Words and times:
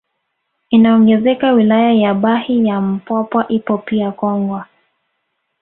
Inaongezeka 0.69 1.51
wilaya 1.51 1.93
ya 1.93 2.13
Bahi 2.13 2.59
na 2.61 2.81
Mpwapwa 2.81 3.47
ipo 3.47 3.77
pia 3.77 4.11
Kongwa 4.11 4.67